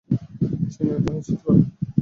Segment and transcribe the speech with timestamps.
[0.71, 1.63] চীন এটা নিশ্চিত করবে।